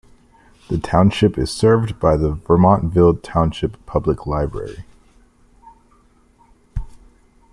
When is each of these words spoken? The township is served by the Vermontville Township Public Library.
The 0.69 0.79
township 0.79 1.37
is 1.37 1.51
served 1.53 1.99
by 1.99 2.17
the 2.17 2.33
Vermontville 2.35 3.19
Township 3.21 3.85
Public 3.85 4.25
Library. 4.25 4.83